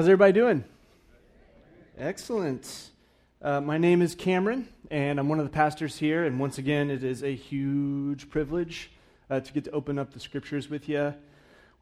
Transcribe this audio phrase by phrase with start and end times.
[0.00, 0.64] How's everybody doing?
[1.98, 2.88] Excellent.
[3.42, 6.24] Uh, my name is Cameron, and I'm one of the pastors here.
[6.24, 8.90] And once again, it is a huge privilege
[9.28, 11.12] uh, to get to open up the scriptures with you.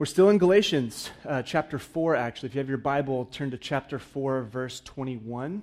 [0.01, 2.49] We're still in Galatians, uh, chapter 4, actually.
[2.49, 5.53] If you have your Bible, turn to chapter 4, verse 21.
[5.53, 5.63] And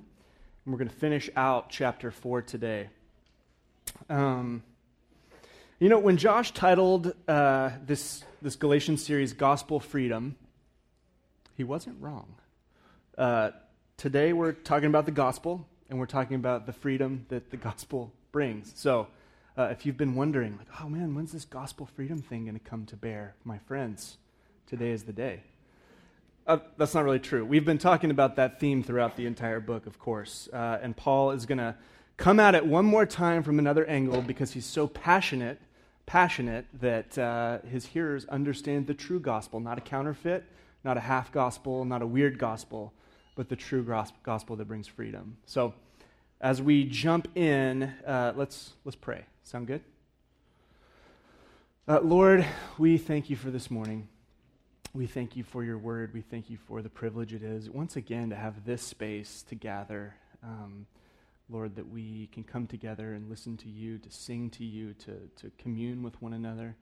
[0.66, 2.88] we're going to finish out chapter 4 today.
[4.10, 4.64] Um,
[5.78, 10.38] you know, when Josh titled uh, this, this Galatians series Gospel Freedom,
[11.58, 12.36] he wasn't wrong.
[13.18, 13.52] Uh,
[13.96, 18.12] today we're talking about the gospel, and we're talking about the freedom that the gospel
[18.34, 18.74] brings.
[18.76, 19.08] So,
[19.58, 22.70] uh, if you've been wondering, like, oh man, when's this gospel freedom thing going to
[22.70, 23.36] come to bear?
[23.46, 24.18] My friends,
[24.68, 25.44] today is the day.
[26.46, 27.46] Uh, that's not really true.
[27.46, 30.50] We've been talking about that theme throughout the entire book, of course.
[30.52, 31.76] Uh, and Paul is going to
[32.18, 35.62] come at it one more time from another angle because he's so passionate,
[36.06, 40.44] passionate that uh, his hearers understand the true gospel, not a counterfeit,
[40.84, 42.94] not a half gospel, not a weird gospel,
[43.36, 43.84] but the true
[44.24, 45.38] gospel that brings freedom.
[45.46, 45.74] So,
[46.42, 49.26] as we jump in, uh, let's, let's pray.
[49.44, 49.82] Sound good?
[51.88, 52.46] Uh, Lord,
[52.78, 54.08] we thank you for this morning.
[54.94, 56.14] We thank you for your word.
[56.14, 59.56] We thank you for the privilege it is, once again, to have this space to
[59.56, 60.16] gather.
[60.42, 60.88] Um,
[61.50, 65.12] Lord, that we can come together and listen to you, to sing to you, to,
[65.36, 66.76] to commune with one another.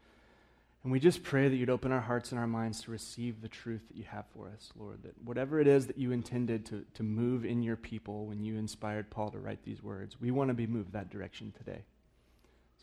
[0.84, 3.48] And we just pray that you'd open our hearts and our minds to receive the
[3.48, 5.04] truth that you have for us, Lord.
[5.04, 8.58] That whatever it is that you intended to, to move in your people when you
[8.58, 11.84] inspired Paul to write these words, we want to be moved that direction today.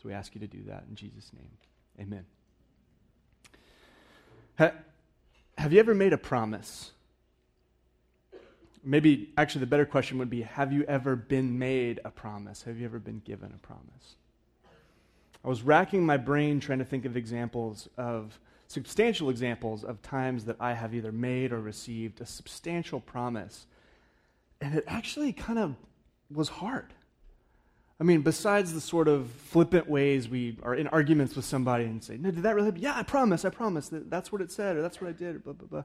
[0.01, 1.51] So we ask you to do that in Jesus' name.
[1.99, 2.25] Amen.
[4.57, 4.71] Ha,
[5.59, 6.91] have you ever made a promise?
[8.83, 12.63] Maybe, actually, the better question would be Have you ever been made a promise?
[12.63, 14.15] Have you ever been given a promise?
[15.43, 20.45] I was racking my brain trying to think of examples of substantial examples of times
[20.45, 23.65] that I have either made or received a substantial promise.
[24.61, 25.75] And it actually kind of
[26.29, 26.93] was hard.
[27.99, 32.03] I mean, besides the sort of flippant ways we are in arguments with somebody and
[32.03, 32.81] say, No, did that really happen?
[32.81, 33.89] Yeah, I promise, I promise.
[33.89, 35.83] That, that's what it said, or that's what I did, or blah, blah, blah.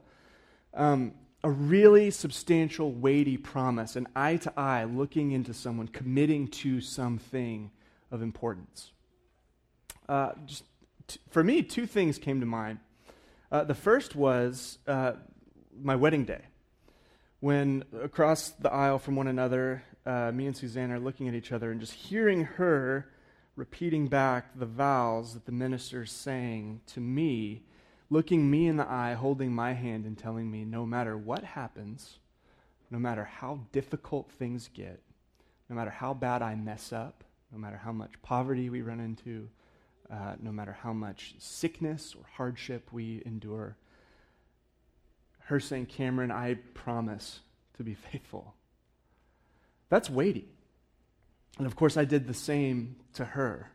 [0.73, 6.81] Um, a really substantial, weighty promise, an eye to eye looking into someone, committing to
[6.81, 7.69] something
[8.09, 8.91] of importance.
[10.07, 10.63] Uh, just
[11.07, 12.79] t- for me, two things came to mind.
[13.51, 15.13] Uh, the first was uh,
[15.81, 16.41] my wedding day.
[17.39, 21.51] When across the aisle from one another, uh, me and Suzanne are looking at each
[21.51, 23.09] other and just hearing her
[23.55, 27.63] repeating back the vows that the minister's saying to me,
[28.09, 32.19] looking me in the eye, holding my hand, and telling me no matter what happens,
[32.89, 35.01] no matter how difficult things get,
[35.69, 39.49] no matter how bad I mess up, no matter how much poverty we run into,
[40.11, 43.77] uh, no matter how much sickness or hardship we endure.
[45.45, 47.39] Her saying, Cameron, I promise
[47.77, 48.53] to be faithful.
[49.89, 50.47] That's weighty.
[51.57, 53.71] And of course, I did the same to her.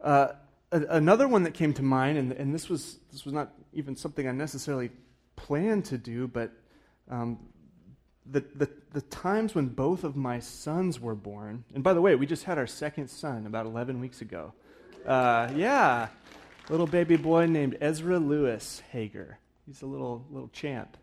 [0.00, 0.28] Uh,
[0.70, 4.28] another one that came to mind, and, and this, was, this was not even something
[4.28, 4.90] I necessarily
[5.34, 6.52] planned to do, but
[7.10, 7.38] um,
[8.26, 12.14] the, the, the times when both of my sons were born, and by the way,
[12.14, 14.52] we just had our second son about 11 weeks ago.
[15.06, 16.08] Uh, yeah,
[16.68, 19.38] little baby boy named Ezra Lewis Hager.
[19.66, 20.96] He's a little little champ.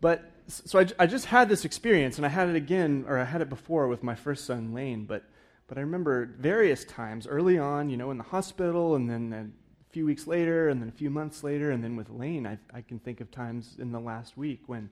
[0.00, 3.24] But so I, I just had this experience, and I had it again, or I
[3.24, 5.04] had it before with my first son Lane.
[5.04, 5.24] But
[5.66, 9.92] but I remember various times early on, you know, in the hospital, and then a
[9.92, 12.82] few weeks later, and then a few months later, and then with Lane, I, I
[12.82, 14.90] can think of times in the last week when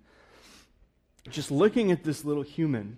[1.31, 2.97] just looking at this little human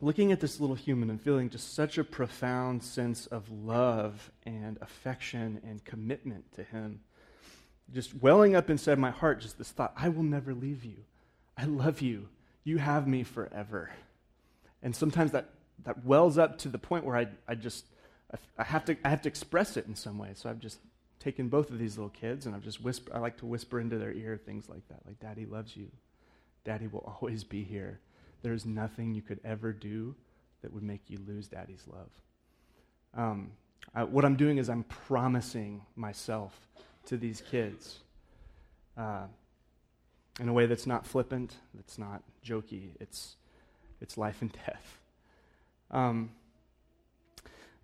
[0.00, 4.78] looking at this little human and feeling just such a profound sense of love and
[4.80, 7.00] affection and commitment to him.
[7.92, 11.04] Just welling up inside my heart, just this thought I will never leave you.
[11.56, 12.28] I love you.
[12.64, 13.90] You have me forever.
[14.82, 15.50] And sometimes that,
[15.84, 17.86] that wells up to the point where I, I just,
[18.58, 20.30] I have, to, I have to express it in some way.
[20.34, 20.78] So I've just
[21.18, 23.98] taken both of these little kids and I've just whisper, I like to whisper into
[23.98, 25.88] their ear things like that, like, Daddy loves you.
[26.64, 27.98] Daddy will always be here.
[28.42, 30.14] There's nothing you could ever do
[30.62, 32.10] that would make you lose daddy's love.
[33.14, 33.52] Um,
[33.94, 36.68] I, what I'm doing is I'm promising myself
[37.06, 38.00] to these kids
[38.96, 39.24] uh,
[40.40, 42.90] in a way that's not flippant, that's not jokey.
[43.00, 43.36] It's,
[44.00, 44.98] it's life and death.
[45.90, 46.30] Um,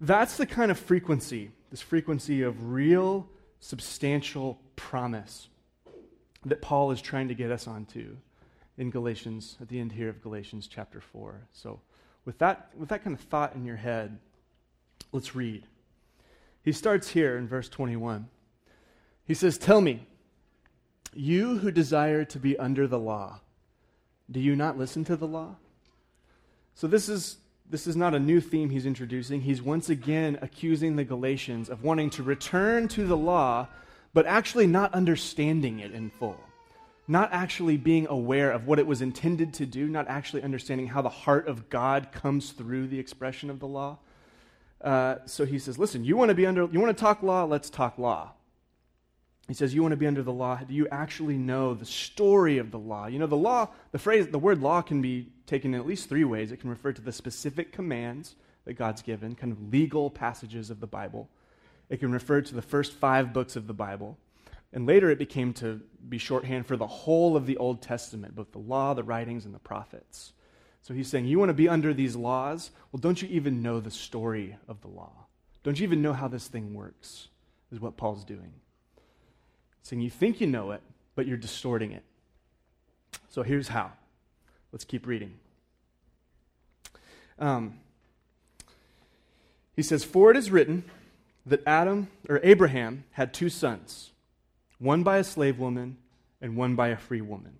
[0.00, 3.28] that's the kind of frequency, this frequency of real,
[3.60, 5.48] substantial promise
[6.44, 8.16] that Paul is trying to get us onto
[8.76, 11.46] in Galatians, at the end here of Galatians chapter 4.
[11.52, 11.80] So,
[12.24, 14.18] with that, with that kind of thought in your head,
[15.12, 15.66] let's read.
[16.62, 18.28] He starts here in verse 21.
[19.26, 20.06] He says, Tell me,
[21.12, 23.40] you who desire to be under the law,
[24.30, 25.56] Do you not listen to the law?
[26.74, 27.36] So, this is,
[27.70, 29.42] this is not a new theme he's introducing.
[29.42, 33.68] He's once again accusing the Galatians of wanting to return to the law,
[34.12, 36.40] but actually not understanding it in full.
[37.06, 41.02] Not actually being aware of what it was intended to do, not actually understanding how
[41.02, 43.98] the heart of God comes through the expression of the law.
[44.80, 47.44] Uh, so he says, Listen, you want to be under, you want to talk law?
[47.44, 48.32] Let's talk law.
[49.48, 50.56] He says, You want to be under the law?
[50.56, 53.06] Do you actually know the story of the law?
[53.06, 56.08] You know, the law, the phrase, the word law can be taken in at least
[56.08, 56.52] three ways.
[56.52, 60.80] It can refer to the specific commands that God's given, kind of legal passages of
[60.80, 61.28] the Bible.
[61.90, 64.16] It can refer to the first five books of the Bible.
[64.74, 68.52] And later it became to be shorthand for the whole of the Old Testament, both
[68.52, 70.34] the law, the writings, and the prophets.
[70.82, 72.70] So he's saying, You want to be under these laws?
[72.92, 75.12] Well, don't you even know the story of the law?
[75.62, 77.28] Don't you even know how this thing works?
[77.72, 78.52] Is what Paul's doing
[79.84, 80.82] saying you think you know it,
[81.14, 82.02] but you're distorting it.
[83.28, 83.92] So here's how.
[84.72, 85.34] Let's keep reading.
[87.38, 87.78] Um,
[89.76, 90.84] he says, For it is written
[91.46, 94.10] that Adam or Abraham had two sons,
[94.84, 95.96] one by a slave woman
[96.40, 97.58] and one by a free woman.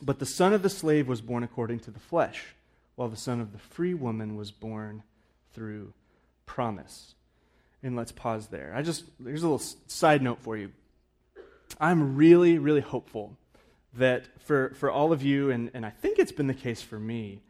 [0.00, 2.54] But the son of the slave was born according to the flesh,
[2.94, 5.02] while the son of the free woman was born
[5.52, 5.92] through
[6.46, 7.14] promise.
[7.82, 8.72] And let's pause there.
[8.76, 10.70] I just, there's a little side note for you.
[11.80, 13.36] I'm really, really hopeful
[13.94, 16.98] that for, for all of you, and, and I think it's been the case for
[16.98, 17.42] me,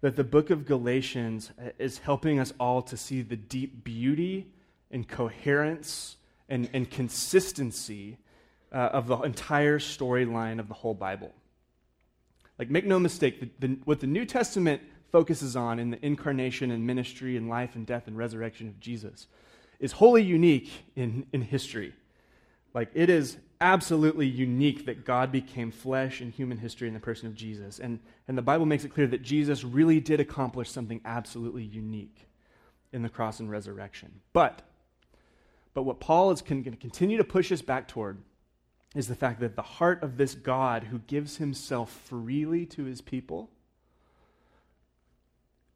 [0.00, 4.48] that the book of Galatians uh, is helping us all to see the deep beauty
[4.90, 6.16] and coherence
[6.48, 8.18] and, and consistency
[8.74, 11.32] uh, of the entire storyline of the whole Bible.
[12.58, 14.82] Like, make no mistake, the, the, what the New Testament
[15.12, 19.28] focuses on in the incarnation and ministry and life and death and resurrection of Jesus
[19.78, 21.94] is wholly unique in, in history.
[22.74, 27.28] Like, it is absolutely unique that God became flesh in human history in the person
[27.28, 27.78] of Jesus.
[27.78, 32.26] And, and the Bible makes it clear that Jesus really did accomplish something absolutely unique
[32.92, 34.20] in the cross and resurrection.
[34.32, 34.62] But,
[35.74, 38.18] but what Paul is going to continue to push us back toward
[38.94, 43.00] is the fact that the heart of this God who gives himself freely to his
[43.00, 43.50] people,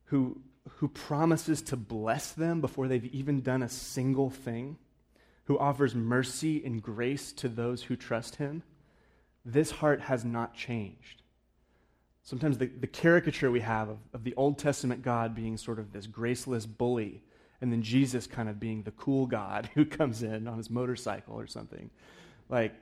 [0.06, 0.41] who,
[0.76, 4.76] who promises to bless them before they've even done a single thing,
[5.44, 8.62] who offers mercy and grace to those who trust him,
[9.44, 11.23] this heart has not changed.
[12.23, 15.93] Sometimes the, the caricature we have of, of the Old Testament God being sort of
[15.93, 17.23] this graceless bully,
[17.61, 21.35] and then Jesus kind of being the cool God who comes in on his motorcycle
[21.35, 21.91] or something.
[22.50, 22.75] Like,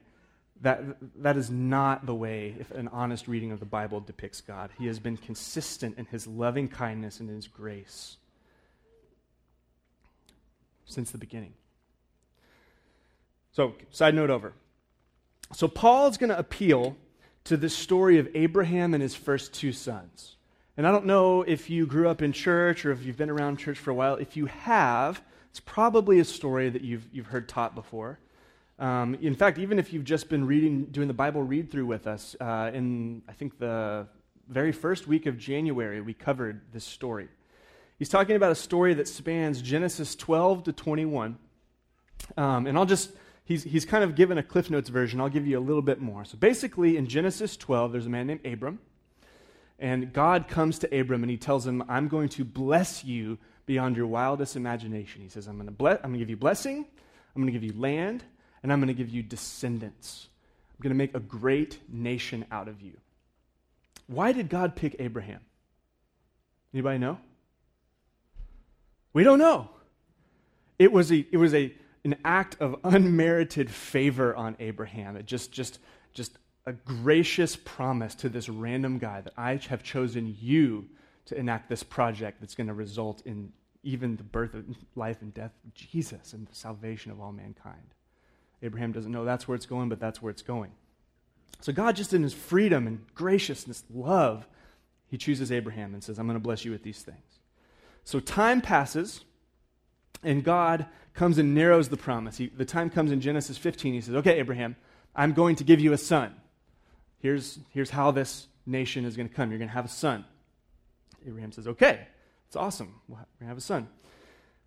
[0.63, 0.83] that,
[1.23, 4.71] that is not the way if an honest reading of the Bible depicts God.
[4.79, 8.17] He has been consistent in his loving kindness and his grace
[10.87, 11.53] since the beginning.
[13.53, 14.53] So, side note over.
[15.53, 16.97] So, Paul's going to appeal
[17.45, 20.37] to this story of Abraham and his first two sons.
[20.77, 23.57] And I don't know if you grew up in church or if you've been around
[23.57, 24.17] church for a while.
[24.17, 28.19] If you have, it's probably a story that you've, you've heard taught before.
[28.79, 32.07] Um, in fact, even if you've just been reading, doing the Bible read through with
[32.07, 34.07] us, uh, in I think the
[34.49, 37.29] very first week of January, we covered this story.
[37.99, 41.39] He's talking about a story that spans Genesis 12 to 21.
[42.37, 43.11] Um, and I'll just
[43.47, 45.21] he's, he's kind of given a Cliff Notes version.
[45.21, 46.25] I'll give you a little bit more.
[46.27, 48.81] So basically, in Genesis 12, there's a man named Abram.
[49.79, 53.97] And God comes to Abram and he tells him, I'm going to bless you beyond
[53.97, 55.23] your wildest imagination.
[55.23, 56.87] He says, I'm going to, bless, I'm going to give you blessing,
[57.35, 58.25] I'm going to give you land,
[58.67, 60.27] and I'm going to give you descendants.
[60.73, 62.95] I'm going to make a great nation out of you.
[64.09, 65.39] Why did God pick Abraham?
[66.75, 67.19] Anybody know?
[69.13, 69.71] We don't know.
[70.81, 71.73] It was a, it was a
[72.05, 75.17] an act of unmerited favor on Abraham.
[75.17, 75.79] It just, just,
[76.13, 76.33] just
[76.67, 80.87] a gracious promise to this random guy that I have chosen you
[81.27, 83.53] to enact this project that's going to result in
[83.85, 84.65] even the birth of
[84.97, 87.95] life and death of Jesus and the salvation of all mankind.
[88.63, 90.73] Abraham doesn't know that's where it's going, but that's where it's going.
[91.61, 94.47] So God, just in his freedom and graciousness, love,
[95.09, 97.41] he chooses Abraham and says, I'm going to bless you with these things.
[98.05, 99.25] So time passes,
[100.23, 102.37] and God comes and narrows the promise.
[102.37, 103.95] He, the time comes in Genesis 15.
[103.95, 104.77] He says, Okay, Abraham,
[105.15, 106.35] I'm going to give you a son.
[107.19, 109.51] Here's, here's how this nation is going to come.
[109.51, 110.25] You're going to have a son.
[111.27, 112.07] Abraham says, Okay,
[112.47, 112.95] it's awesome.
[113.09, 113.89] We're going to have a son.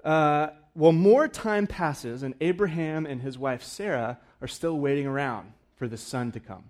[0.04, 0.48] Uh,
[0.80, 5.90] well, more time passes, and Abraham and his wife Sarah are still waiting around for
[5.90, 6.64] the son to come.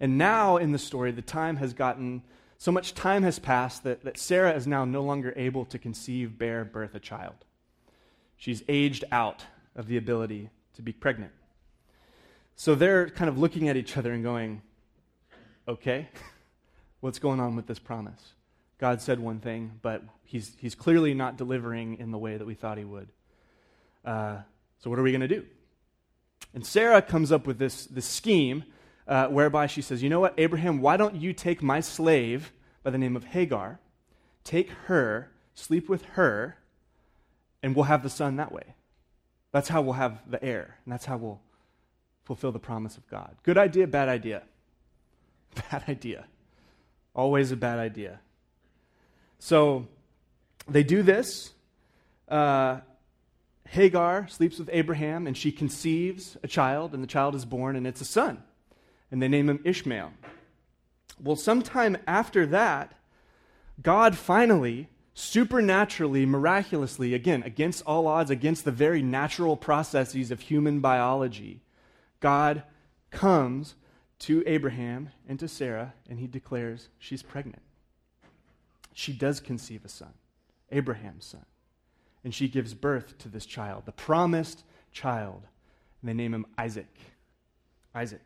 [0.00, 2.22] And now in the story, the time has gotten
[2.58, 6.36] so much time has passed that, that Sarah is now no longer able to conceive,
[6.36, 7.34] bear, birth a child.
[8.36, 9.44] She's aged out
[9.76, 11.32] of the ability to be pregnant.
[12.56, 14.62] So they're kind of looking at each other and going,
[15.68, 16.08] okay,
[17.00, 18.32] what's going on with this promise.
[18.78, 22.54] God said one thing, but he's, he's clearly not delivering in the way that we
[22.54, 23.08] thought he would.
[24.04, 24.38] Uh,
[24.80, 25.44] so, what are we going to do?
[26.52, 28.64] And Sarah comes up with this, this scheme
[29.08, 32.52] uh, whereby she says, You know what, Abraham, why don't you take my slave
[32.82, 33.80] by the name of Hagar,
[34.44, 36.58] take her, sleep with her,
[37.62, 38.74] and we'll have the son that way.
[39.52, 41.40] That's how we'll have the heir, and that's how we'll
[42.24, 43.36] fulfill the promise of God.
[43.42, 44.42] Good idea, bad idea?
[45.70, 46.24] Bad idea.
[47.14, 48.18] Always a bad idea.
[49.44, 49.88] So
[50.66, 51.52] they do this.
[52.30, 52.80] Uh,
[53.68, 57.86] Hagar sleeps with Abraham, and she conceives a child, and the child is born, and
[57.86, 58.42] it's a son.
[59.10, 60.12] And they name him Ishmael.
[61.22, 62.94] Well, sometime after that,
[63.82, 70.80] God finally, supernaturally, miraculously, again, against all odds, against the very natural processes of human
[70.80, 71.60] biology,
[72.20, 72.62] God
[73.10, 73.74] comes
[74.20, 77.63] to Abraham and to Sarah, and he declares she's pregnant.
[78.94, 80.14] She does conceive a son,
[80.70, 81.44] Abraham's son.
[82.22, 85.42] And she gives birth to this child, the promised child.
[86.00, 86.96] And they name him Isaac.
[87.94, 88.22] Isaac.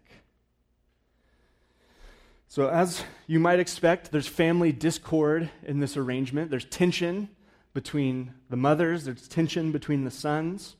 [2.47, 6.51] So, as you might expect, there's family discord in this arrangement.
[6.51, 7.29] There's tension
[7.75, 10.77] between the mothers, there's tension between the sons.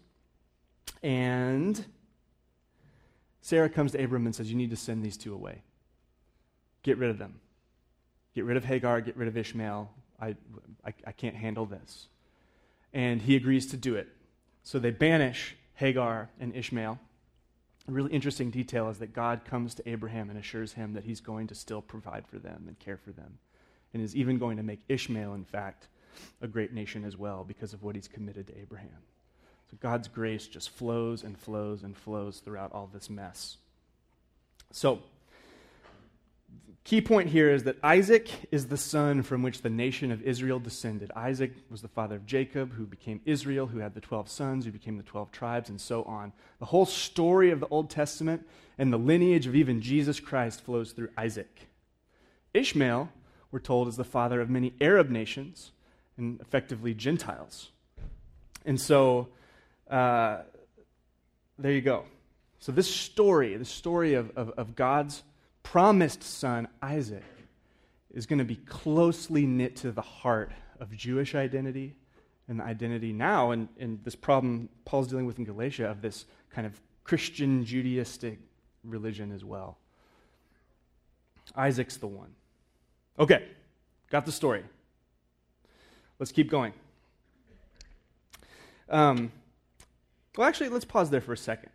[1.03, 1.85] And
[3.41, 5.63] Sarah comes to Abram and says, You need to send these two away.
[6.83, 7.41] Get rid of them.
[8.35, 9.91] Get rid of Hagar, get rid of Ishmael.
[10.21, 10.37] I,
[10.85, 12.09] I, I can't handle this.
[12.93, 14.09] And he agrees to do it.
[14.63, 16.99] So they banish Hagar and Ishmael.
[17.89, 21.21] A really interesting detail is that God comes to Abraham and assures him that he's
[21.21, 23.39] going to still provide for them and care for them,
[23.95, 25.89] and is even going to make Ishmael, in fact,
[26.43, 28.91] a great nation as well because of what he's committed to Abraham.
[29.71, 33.57] So God's grace just flows and flows and flows throughout all this mess.
[34.71, 35.01] So,
[36.89, 40.59] Key point here is that Isaac is the son from which the nation of Israel
[40.59, 41.13] descended.
[41.15, 44.71] Isaac was the father of Jacob, who became Israel, who had the 12 sons, who
[44.71, 46.33] became the 12 tribes, and so on.
[46.61, 50.93] The whole story of the Old Testament and the lineage of even Jesus Christ flows
[50.93, 51.69] through Isaac.
[52.55, 53.11] Ishmael,
[53.53, 55.73] we're told, is the father of many Arab nations
[56.17, 57.69] and effectively Gentiles.
[58.65, 59.29] And so,
[59.91, 60.39] uh,
[61.59, 62.07] there you go.
[62.61, 65.23] So, this story, the story of, of, of God's
[65.71, 67.23] promised son, Isaac,
[68.11, 71.95] is going to be closely knit to the heart of Jewish identity
[72.49, 76.25] and the identity now, and, and this problem Paul's dealing with in Galatia of this
[76.49, 78.39] kind of Christian Judaistic
[78.83, 79.77] religion as well.
[81.55, 82.31] Isaac's the one.
[83.19, 83.47] Okay,
[84.11, 84.65] got the story.
[86.19, 86.73] Let's keep going.
[88.89, 89.31] Um,
[90.35, 91.73] well, actually, let's pause there for a second.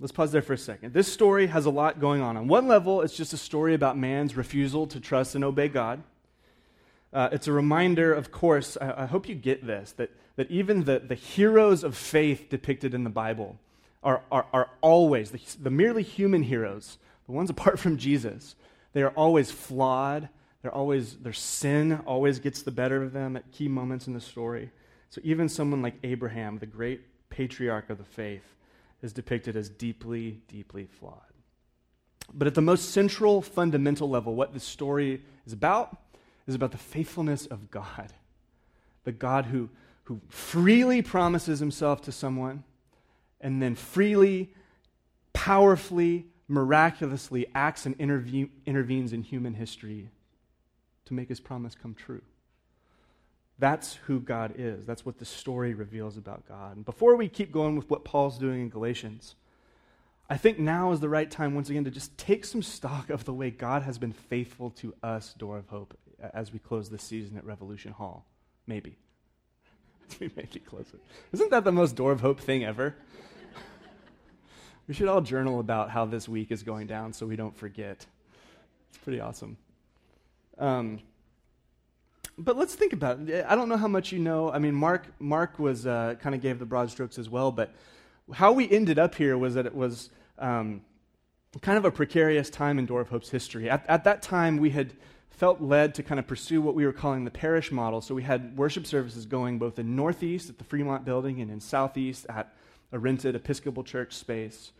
[0.00, 0.92] Let's pause there for a second.
[0.92, 2.36] This story has a lot going on.
[2.36, 6.02] On one level, it's just a story about man's refusal to trust and obey God.
[7.12, 10.84] Uh, it's a reminder, of course, I, I, hope you get this, that, that even
[10.84, 13.58] the, the heroes of faith depicted in the Bible
[14.04, 18.54] are, are, are always, the, the merely human heroes, the ones apart from Jesus,
[18.92, 20.28] they are always flawed.
[20.62, 24.20] They're always, their sin always gets the better of them at key moments in the
[24.20, 24.70] story.
[25.10, 27.00] So even someone like Abraham, the great
[27.30, 28.42] patriarch of the faith,
[29.02, 31.22] is depicted as deeply, deeply flawed.
[32.32, 35.96] But at the most central, fundamental level, what this story is about
[36.46, 38.12] is about the faithfulness of God.
[39.04, 39.70] The God who,
[40.04, 42.64] who freely promises himself to someone
[43.40, 44.52] and then freely,
[45.32, 50.10] powerfully, miraculously acts and interve- intervenes in human history
[51.04, 52.22] to make his promise come true.
[53.58, 54.86] That's who God is.
[54.86, 56.76] That's what the story reveals about God.
[56.76, 59.34] And before we keep going with what Paul's doing in Galatians,
[60.30, 63.24] I think now is the right time once again to just take some stock of
[63.24, 65.98] the way God has been faithful to us, Door of Hope,
[66.34, 68.26] as we close this season at Revolution Hall.
[68.66, 68.96] Maybe.
[70.20, 71.00] we maybe close it.
[71.32, 72.94] Isn't that the most Door of Hope thing ever?
[74.86, 78.06] we should all journal about how this week is going down so we don't forget.
[78.90, 79.56] It's pretty awesome.
[80.58, 81.00] Um,
[82.38, 83.44] but let's think about it.
[83.48, 84.50] I don't know how much you know.
[84.50, 87.74] I mean, Mark, Mark was uh, kind of gave the broad strokes as well, but
[88.32, 90.82] how we ended up here was that it was um,
[91.62, 93.68] kind of a precarious time in Door of Hope's history.
[93.68, 94.92] At, at that time, we had
[95.30, 98.00] felt led to kind of pursue what we were calling the parish model.
[98.00, 101.60] So we had worship services going both in Northeast at the Fremont building and in
[101.60, 102.54] Southeast at
[102.92, 104.72] a rented Episcopal church space.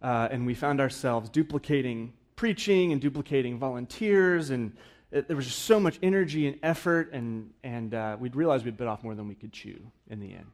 [0.00, 4.72] Uh, and we found ourselves duplicating preaching and duplicating volunteers and
[5.10, 8.76] it, there was just so much energy and effort, and, and uh, we'd realized we'd
[8.76, 10.46] bit off more than we could chew in the end.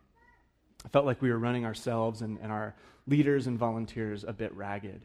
[0.85, 2.75] I felt like we were running ourselves and, and our
[3.07, 5.01] leaders and volunteers a bit ragged.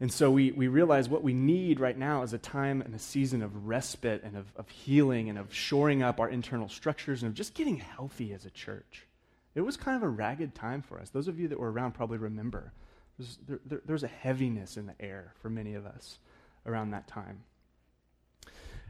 [0.00, 2.98] And so we, we realize what we need right now is a time and a
[2.98, 7.28] season of respite and of, of healing and of shoring up our internal structures and
[7.28, 9.06] of just getting healthy as a church.
[9.54, 11.10] It was kind of a ragged time for us.
[11.10, 12.72] Those of you that were around probably remember.
[13.18, 16.18] There's, there, there, there's a heaviness in the air for many of us
[16.64, 17.40] around that time.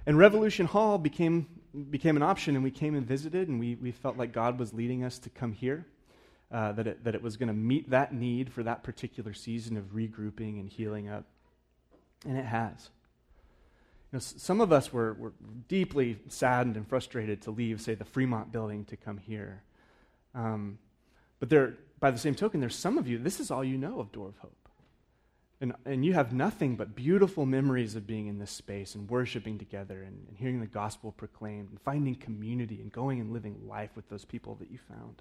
[0.07, 1.47] And Revolution Hall became,
[1.91, 4.73] became an option, and we came and visited, and we, we felt like God was
[4.73, 5.87] leading us to come here,
[6.51, 9.77] uh, that, it, that it was going to meet that need for that particular season
[9.77, 11.25] of regrouping and healing up.
[12.27, 12.91] And it has.
[14.13, 15.33] You know, some of us were, were
[15.69, 19.63] deeply saddened and frustrated to leave, say, the Fremont building to come here.
[20.35, 20.79] Um,
[21.39, 24.01] but there, by the same token, there's some of you, this is all you know
[24.01, 24.60] of Door of Hope.
[25.61, 29.59] And, and you have nothing but beautiful memories of being in this space and worshiping
[29.59, 33.91] together and, and hearing the gospel proclaimed and finding community and going and living life
[33.95, 35.21] with those people that you found.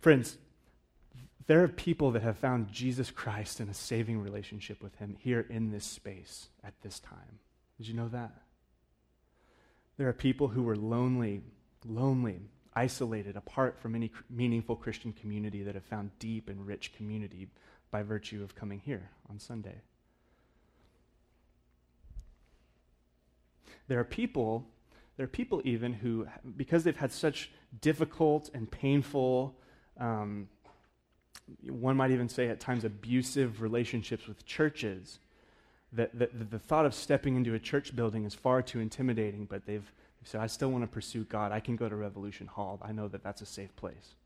[0.00, 0.38] Friends,
[1.46, 5.44] there are people that have found Jesus Christ in a saving relationship with Him here
[5.50, 7.40] in this space at this time.
[7.76, 8.32] Did you know that?
[9.98, 11.42] There are people who were lonely,
[11.86, 12.40] lonely,
[12.74, 17.48] isolated, apart from any meaningful Christian community that have found deep and rich community
[17.94, 19.76] by virtue of coming here on Sunday.
[23.86, 24.66] There are people,
[25.16, 29.54] there are people even who, because they've had such difficult and painful,
[30.00, 30.48] um,
[31.68, 35.20] one might even say at times abusive relationships with churches,
[35.92, 39.44] that, that, that, the thought of stepping into a church building is far too intimidating,
[39.44, 41.52] but they've, they've said, I still want to pursue God.
[41.52, 42.80] I can go to Revolution Hall.
[42.82, 44.16] I know that that's a safe place.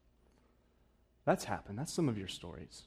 [1.27, 1.79] That's happened.
[1.79, 2.85] That's some of your stories.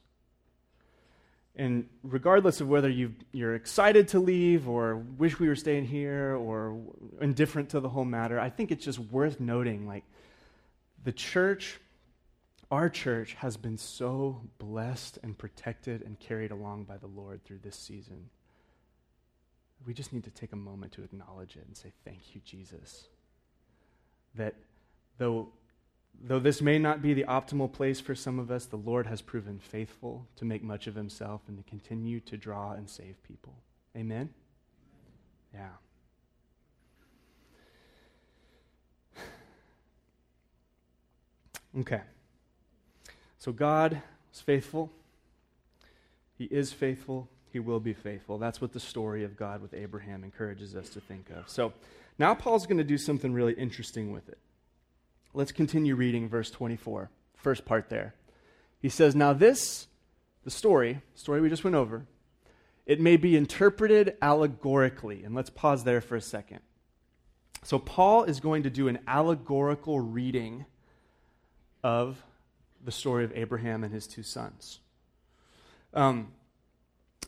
[1.56, 6.36] And regardless of whether you are excited to leave or wish we were staying here
[6.36, 6.80] or
[7.20, 10.06] indifferent to the whole matter, I think it's just worth noting like
[11.04, 11.80] the church,
[12.70, 17.60] our church, has been so blessed and protected and carried along by the Lord through
[17.64, 18.30] this season.
[19.86, 23.08] We just need to take a moment to acknowledge it and say, Thank you, Jesus.
[24.36, 24.56] That
[25.18, 25.50] though
[26.20, 29.22] Though this may not be the optimal place for some of us, the Lord has
[29.22, 33.54] proven faithful to make much of himself and to continue to draw and save people.
[33.96, 34.30] Amen?
[35.54, 35.70] Yeah.
[41.80, 42.02] Okay.
[43.40, 44.02] So God
[44.34, 44.92] is faithful.
[46.38, 47.30] He is faithful.
[47.52, 48.38] He will be faithful.
[48.38, 51.50] That's what the story of God with Abraham encourages us to think of.
[51.50, 51.74] So
[52.20, 54.38] now Paul's going to do something really interesting with it.
[55.34, 58.16] Let's continue reading verse 24, first part there.
[58.82, 59.88] He says, Now this,
[60.44, 62.06] the story, story we just went over,
[62.86, 65.24] it may be interpreted allegorically.
[65.24, 66.60] And let's pause there for a second.
[67.64, 70.66] So, Paul is going to do an allegorical reading
[71.84, 72.24] of
[72.84, 74.80] the story of Abraham and his two sons.
[75.94, 76.34] Um,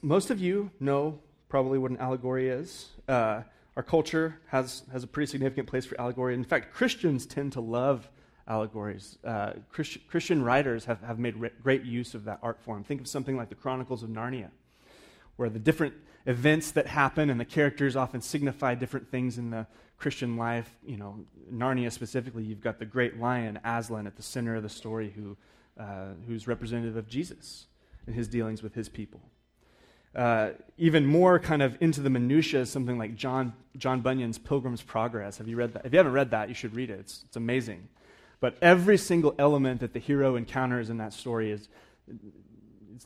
[0.02, 2.90] most of you know probably what an allegory is.
[3.08, 3.44] Uh,
[3.76, 6.34] our culture has, has a pretty significant place for allegory.
[6.36, 8.08] In fact, Christians tend to love
[8.48, 9.18] allegories.
[9.24, 12.84] Uh, Christ, Christian writers have, have made re- great use of that art form.
[12.84, 14.50] Think of something like the Chronicles of Narnia,
[15.38, 15.94] where the different
[16.26, 19.66] events that happen and the characters often signify different things in the
[19.98, 20.70] Christian life.
[20.86, 24.70] You know, Narnia specifically, you've got the great lion, Aslan, at the center of the
[24.70, 25.36] story, who,
[25.82, 27.66] uh, who's representative of Jesus
[28.06, 29.22] and his dealings with his people
[30.16, 35.38] uh, even more kind of into the minutiae something like John, John Bunyan's Pilgrim's Progress.
[35.38, 35.86] Have you read that?
[35.86, 37.00] If you haven't read that, you should read it.
[37.00, 37.88] It's, it's amazing.
[38.40, 41.70] But every single element that the hero encounters in that story is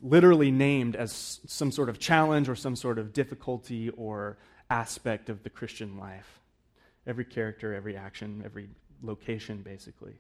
[0.02, 4.38] literally named as some sort of challenge or some sort of difficulty or
[4.70, 6.40] aspect of the Christian life.
[7.06, 8.68] Every character, every action, every
[9.02, 10.16] location, basically.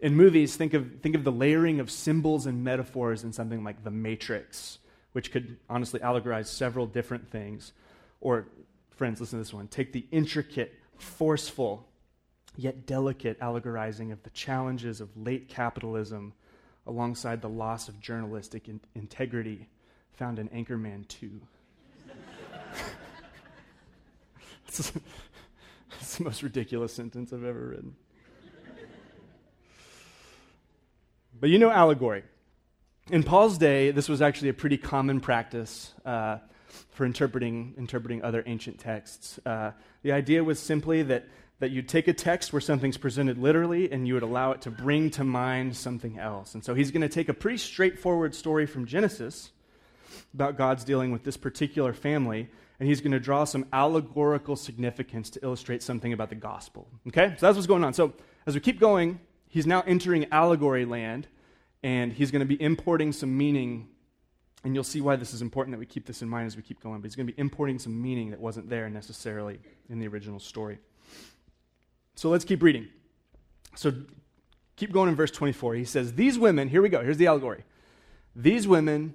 [0.00, 3.84] In movies, think of, think of the layering of symbols and metaphors in something like
[3.84, 4.78] The Matrix
[5.12, 7.72] which could honestly allegorize several different things.
[8.20, 8.48] Or,
[8.90, 9.68] friends, listen to this one.
[9.68, 11.86] Take the intricate, forceful,
[12.56, 16.32] yet delicate allegorizing of the challenges of late capitalism
[16.86, 19.68] alongside the loss of journalistic in- integrity
[20.12, 21.40] found in Anchorman 2.
[24.66, 27.96] That's the most ridiculous sentence I've ever written.
[31.38, 32.22] But you know allegory
[33.10, 36.38] in Paul's day, this was actually a pretty common practice uh,
[36.90, 39.40] for interpreting, interpreting other ancient texts.
[39.44, 41.26] Uh, the idea was simply that,
[41.58, 44.70] that you'd take a text where something's presented literally and you would allow it to
[44.70, 46.54] bring to mind something else.
[46.54, 49.50] And so he's going to take a pretty straightforward story from Genesis
[50.34, 55.30] about God's dealing with this particular family, and he's going to draw some allegorical significance
[55.30, 56.86] to illustrate something about the gospel.
[57.08, 57.34] Okay?
[57.38, 57.94] So that's what's going on.
[57.94, 58.12] So
[58.46, 61.26] as we keep going, he's now entering allegory land
[61.82, 63.88] and he's going to be importing some meaning
[64.64, 66.62] And you'll see why this is important that we keep this in mind as we
[66.62, 67.00] keep going.
[67.00, 70.38] But he's going to be importing some meaning that wasn't there necessarily in the original
[70.38, 70.78] story.
[72.14, 72.88] So let's keep reading.
[73.74, 73.92] So
[74.76, 75.74] keep going in verse 24.
[75.74, 77.64] He says, These women, here we go, here's the allegory.
[78.36, 79.14] These women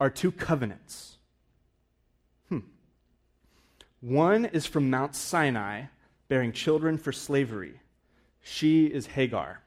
[0.00, 1.16] are two covenants.
[2.48, 2.60] Hmm.
[4.00, 5.84] One is from Mount Sinai,
[6.28, 7.80] bearing children for slavery.
[8.42, 9.60] She is Hagar.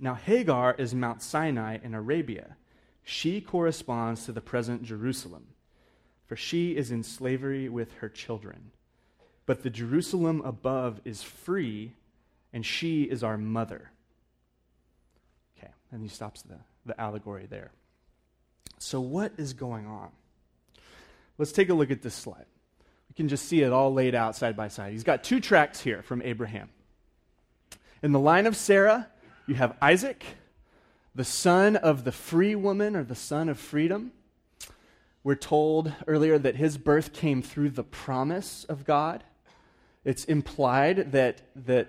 [0.00, 2.56] Now, Hagar is Mount Sinai in Arabia.
[3.02, 5.48] She corresponds to the present Jerusalem,
[6.26, 8.72] for she is in slavery with her children.
[9.46, 11.92] But the Jerusalem above is free,
[12.52, 13.90] and she is our mother.
[15.58, 17.70] Okay, and he stops the, the allegory there.
[18.78, 20.10] So, what is going on?
[21.38, 22.46] Let's take a look at this slide.
[23.08, 24.92] We can just see it all laid out side by side.
[24.92, 26.70] He's got two tracks here from Abraham.
[28.02, 29.08] In the line of Sarah,
[29.46, 30.24] you have Isaac,
[31.14, 34.12] the son of the free woman or the son of freedom.
[35.22, 39.24] We're told earlier that his birth came through the promise of God.
[40.04, 41.88] It's implied that, that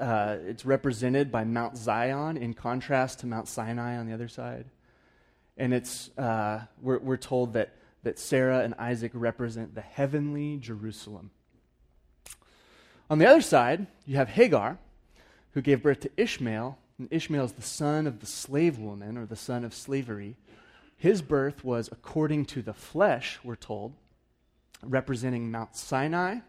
[0.00, 4.66] uh, it's represented by Mount Zion in contrast to Mount Sinai on the other side.
[5.56, 11.30] And it's, uh, we're, we're told that, that Sarah and Isaac represent the heavenly Jerusalem.
[13.08, 14.78] On the other side, you have Hagar,
[15.56, 19.24] who gave birth to Ishmael, and Ishmael is the son of the slave woman or
[19.24, 20.36] the son of slavery.
[20.98, 23.94] His birth was according to the flesh, we're told,
[24.82, 26.40] representing Mount Sinai.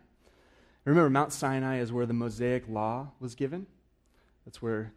[0.83, 3.65] Remember, Mount Sinai is where the Mosaic law was given.
[4.43, 4.91] That's where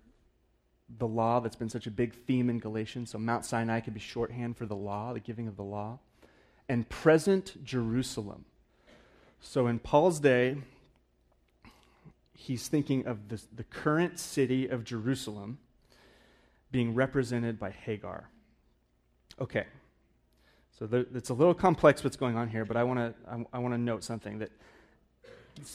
[0.99, 3.11] the law that's been such a big theme in Galatians.
[3.11, 6.01] So Mount Sinai could be shorthand for the law, the giving of the law.
[6.69, 8.45] And present Jerusalem.
[9.41, 10.57] So in Paul's day,
[12.51, 15.57] he's thinking of the, the current city of Jerusalem
[16.73, 18.29] being represented by Hagar.
[19.41, 19.67] Okay.
[20.77, 23.59] So it's a little complex what's going on here, but I want to I, I
[23.61, 24.51] want to note something that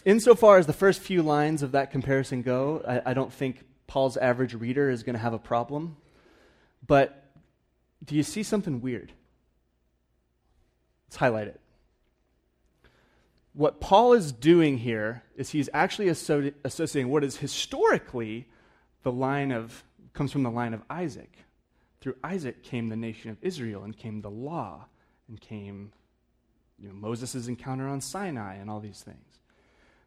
[0.04, 4.18] insofar as the first few lines of that comparison go, I, I don't think Paul's
[4.18, 5.96] average reader is going to have a problem.
[6.86, 7.24] But
[8.04, 9.14] do you see something weird?
[11.08, 11.62] Let's highlight it
[13.56, 18.48] what Paul is doing here is he's actually associating what is historically
[19.04, 21.38] the line of, comes from the line of Isaac.
[22.02, 24.88] Through Isaac came the nation of Israel and came the law
[25.30, 25.94] and came
[26.78, 29.40] you know, Moses' encounter on Sinai and all these things.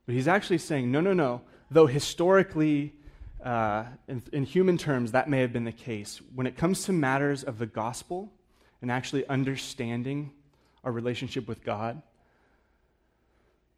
[0.04, 1.40] But he's actually saying, no, no, no.
[1.70, 2.94] Though historically,
[3.42, 6.92] uh, in, in human terms, that may have been the case, when it comes to
[6.92, 8.30] matters of the gospel
[8.82, 10.32] and actually understanding
[10.84, 12.02] our relationship with God,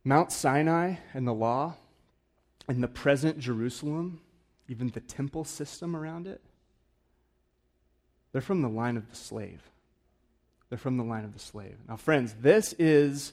[0.04, 1.74] Mount Sinai and the law,
[2.68, 4.20] and the present Jerusalem,
[4.68, 6.40] even the temple system around it,
[8.32, 9.62] they're from the line of the slave.
[10.68, 11.76] They're from the line of the slave.
[11.88, 13.32] Now, friends, this is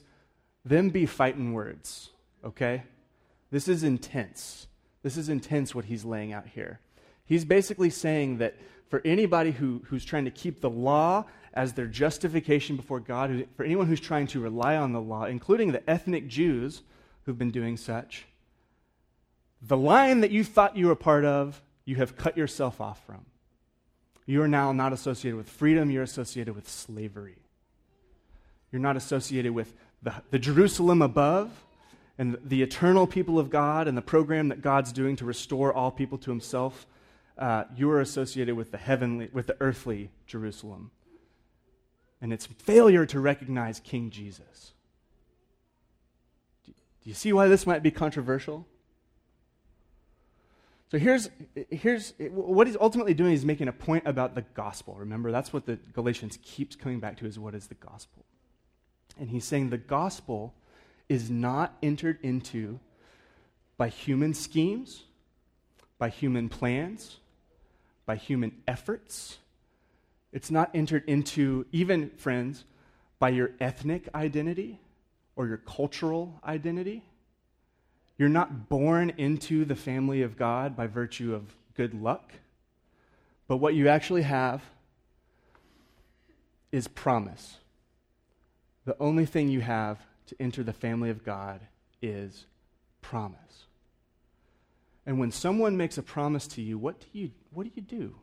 [0.66, 2.10] them be fighting words,
[2.44, 2.84] okay?
[3.52, 4.68] This is intense.
[5.04, 6.80] This is intense what he's laying out here.
[7.28, 8.56] He's basically saying that
[8.90, 13.64] for anybody who, who's trying to keep the law as their justification before God, for
[13.64, 16.84] anyone who's trying to rely on the law, including the ethnic Jews
[17.26, 18.26] who've been doing such,
[19.62, 23.26] the line that you thought you were part of, you have cut yourself off from.
[24.26, 27.38] You are now not associated with freedom, you're associated with slavery.
[28.72, 31.50] You're not associated with the, the Jerusalem above
[32.18, 35.92] and the eternal people of God and the program that God's doing to restore all
[35.92, 36.86] people to himself.
[37.38, 40.92] Uh, you are associated with the heavenly, with the earthly Jerusalem
[42.22, 44.74] and its failure to recognize King Jesus.
[46.66, 46.74] Do
[47.04, 48.66] you see why this might be controversial?
[50.90, 51.30] So here's,
[51.70, 54.96] here's what he's ultimately doing is making a point about the gospel.
[54.96, 58.26] Remember, that's what the Galatians keeps coming back to is what is the gospel.
[59.20, 60.54] And he's saying the gospel
[61.10, 62.80] is not entered into
[63.78, 65.04] by human schemes,
[66.00, 67.18] by human plans,
[68.08, 69.38] by human efforts,
[70.32, 72.64] it's not entered into, even, friends,
[73.20, 74.80] by your ethnic identity
[75.36, 77.04] or your cultural identity.
[78.18, 82.34] You're not born into the family of God by virtue of good luck.
[83.48, 84.64] But what you actually have
[86.72, 87.58] is promise.
[88.86, 91.62] The only thing you have to enter the family of God
[92.02, 92.46] is
[93.02, 93.66] promise.
[95.06, 98.14] And when someone makes a promise to you, what do you, what do, you do?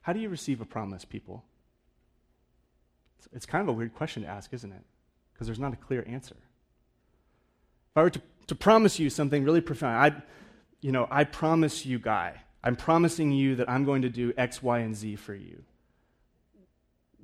[0.00, 1.44] How do you receive a promise, people?
[3.18, 4.82] It's, it's kind of a weird question to ask, isn't it?
[5.34, 6.36] Because there's not a clear answer.
[7.90, 10.22] If I were to, to promise you something really profound, I,
[10.80, 14.62] you know, I promise you, Guy, I'm promising you that I'm going to do X,
[14.62, 15.62] Y, and Z for you.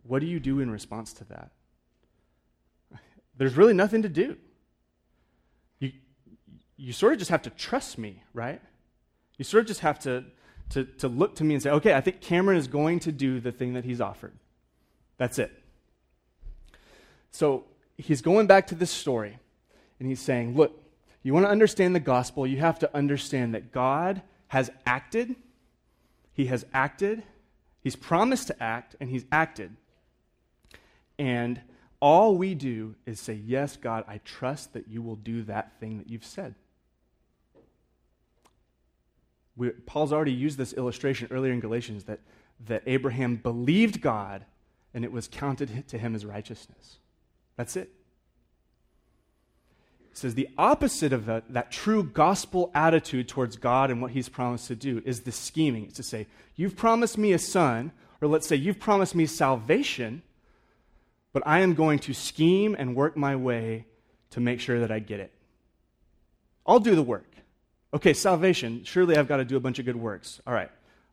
[0.03, 1.53] what do you do in response to that?
[3.39, 4.37] There's really nothing to do.
[5.79, 5.93] You,
[6.77, 8.61] you sort of just have to trust me, right?
[9.39, 10.27] You sort of just have to,
[10.71, 13.41] to, to look to me and say, okay, I think Cameron is going to do
[13.41, 14.33] the thing that he's offered.
[15.17, 15.53] That's it.
[17.31, 17.65] So
[17.97, 19.39] he's going back to this story,
[19.99, 20.83] and he's saying, look,
[21.23, 25.35] you want to understand the gospel, you have to understand that God has acted.
[26.33, 27.23] He has acted.
[27.81, 29.77] He's promised to act, and he's acted.
[31.19, 31.61] And
[32.01, 35.99] all we do is say, Yes, God, I trust that you will do that thing
[35.99, 36.55] that you've said.
[39.57, 42.21] We, Paul's already used this illustration earlier in Galatians that,
[42.67, 44.45] that Abraham believed God
[44.97, 46.97] and it was counted to him as righteousness.
[47.57, 47.91] That's it.
[50.11, 54.31] It says the opposite of that, that true gospel attitude towards God and what he's
[54.31, 55.85] promised to do is the scheming.
[55.85, 57.93] It's to say, You've promised me a son,
[58.23, 60.23] or let's say, You've promised me salvation,
[61.35, 63.85] but I am going to scheme and work my way
[64.31, 65.33] to make sure that I get it.
[66.67, 67.26] I'll do the work.
[67.97, 68.85] Okay, salvation.
[68.85, 70.39] Surely I've got to do a bunch of good works.
[70.47, 70.69] All right.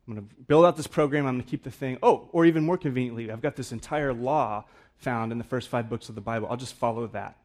[0.06, 1.26] I'm going to build out this program.
[1.26, 1.98] I'm going to keep the thing.
[2.04, 4.66] Oh, or even more conveniently, I've got this entire law
[4.98, 6.50] found in the first five books of the Bible.
[6.52, 7.38] I'll just follow that.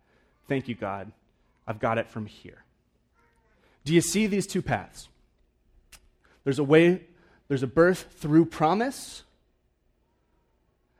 [0.48, 1.12] Thank you, God.
[1.68, 2.64] I've got it from here.
[3.84, 5.08] Do you see these two paths?
[6.42, 7.02] There's a way,
[7.46, 9.22] there's a birth through promise,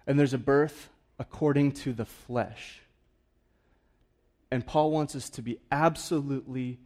[0.06, 2.82] and there's a birth according to the flesh.
[4.48, 6.78] And Paul wants us to be absolutely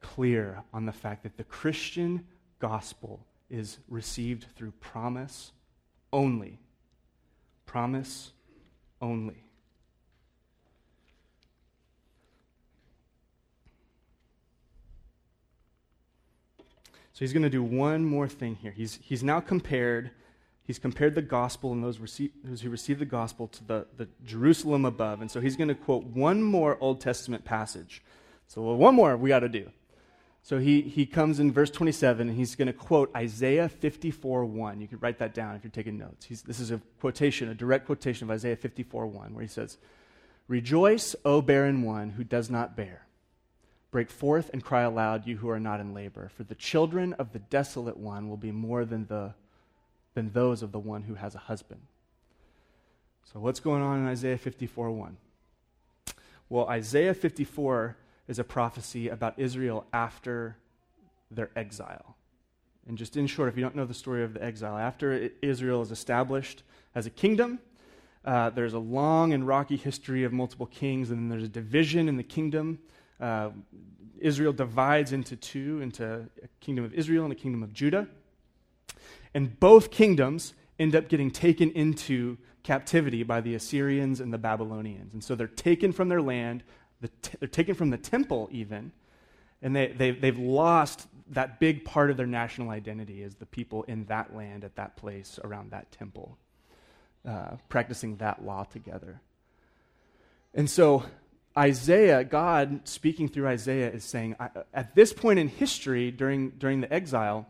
[0.00, 2.26] clear on the fact that the Christian
[2.58, 5.52] gospel is received through promise
[6.12, 6.58] only.
[7.66, 8.32] Promise
[9.00, 9.44] only.
[17.12, 18.70] So he's going to do one more thing here.
[18.70, 20.12] He's, he's now compared
[20.68, 24.06] he's compared the gospel and those, receive, those who receive the gospel to the, the
[24.24, 25.20] Jerusalem above.
[25.20, 28.02] And so he's going to quote one more Old Testament passage.
[28.46, 29.70] So, one more we got to do.
[30.48, 34.80] So he, he comes in verse 27 and he's going to quote Isaiah 54 1.
[34.80, 36.24] You can write that down if you're taking notes.
[36.24, 39.76] He's, this is a quotation, a direct quotation of Isaiah 54 1, where he says,
[40.48, 43.02] Rejoice, O barren one who does not bear.
[43.90, 47.34] Break forth and cry aloud, you who are not in labor, for the children of
[47.34, 49.34] the desolate one will be more than the
[50.14, 51.82] than those of the one who has a husband.
[53.30, 55.18] So, what's going on in Isaiah 54 1?
[56.48, 60.56] Well, Isaiah 54 is a prophecy about Israel after
[61.30, 62.16] their exile.
[62.86, 65.82] And just in short, if you don't know the story of the exile, after Israel
[65.82, 66.62] is established
[66.94, 67.58] as a kingdom,
[68.24, 72.08] uh, there's a long and rocky history of multiple kings, and then there's a division
[72.08, 72.78] in the kingdom.
[73.20, 73.50] Uh,
[74.18, 78.08] Israel divides into two, into a kingdom of Israel and a kingdom of Judah.
[79.34, 85.12] And both kingdoms end up getting taken into captivity by the Assyrians and the Babylonians.
[85.14, 86.62] And so they're taken from their land,
[87.00, 88.92] the t- they're taken from the temple, even,
[89.62, 93.82] and they, they, they've lost that big part of their national identity as the people
[93.84, 96.38] in that land, at that place, around that temple,
[97.26, 99.20] uh, practicing that law together.
[100.54, 101.04] And so
[101.56, 104.36] Isaiah, God speaking through Isaiah, is saying,
[104.72, 107.46] at this point in history, during, during the exile,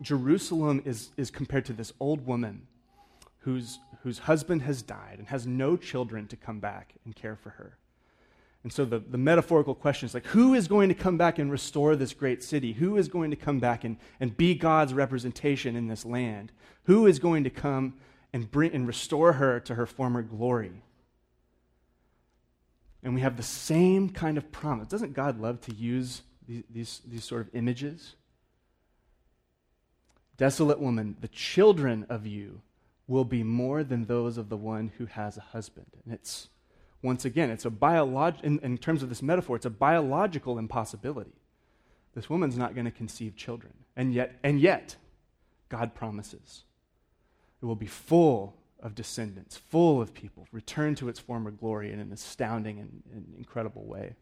[0.00, 2.66] Jerusalem is, is compared to this old woman
[3.40, 7.50] whose, whose husband has died and has no children to come back and care for
[7.50, 7.78] her.
[8.64, 11.50] And so the, the metaphorical question is like, who is going to come back and
[11.50, 12.72] restore this great city?
[12.72, 16.52] Who is going to come back and, and be God's representation in this land?
[16.84, 17.94] Who is going to come
[18.32, 20.82] and, bring, and restore her to her former glory?
[23.02, 24.88] And we have the same kind of promise.
[24.88, 28.16] Doesn't God love to use these, these, these sort of images?
[30.36, 32.60] Desolate woman, the children of you
[33.06, 35.86] will be more than those of the one who has a husband.
[36.04, 36.48] And it's,
[37.02, 41.38] once again, it's a biolog- in, in terms of this metaphor, it's a biological impossibility.
[42.14, 43.72] This woman's not going to conceive children.
[43.96, 44.96] And yet, and yet,
[45.68, 46.64] God promises
[47.60, 51.98] it will be full of descendants, full of people, return to its former glory in
[51.98, 54.14] an astounding and, and incredible way.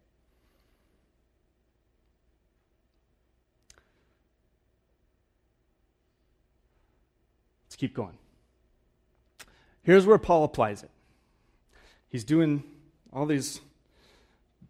[7.66, 8.16] Let's keep going.
[9.82, 10.90] Here's where Paul applies it.
[12.08, 12.64] He's doing
[13.12, 13.60] all these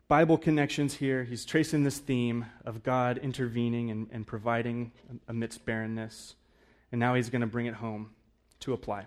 [0.08, 1.24] Bible connections here.
[1.24, 4.92] He's tracing this theme of God intervening and, and providing
[5.26, 6.34] amidst barrenness.
[6.92, 8.10] And now he's going to bring it home
[8.60, 9.06] to apply.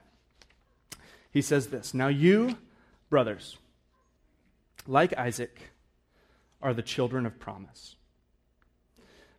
[1.31, 2.57] He says this Now you,
[3.09, 3.57] brothers,
[4.87, 5.71] like Isaac,
[6.61, 7.95] are the children of promise.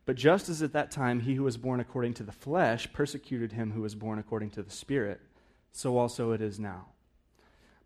[0.06, 3.52] But just as at that time he who was born according to the flesh persecuted
[3.52, 5.20] him who was born according to the Spirit,
[5.72, 6.86] so also it is now.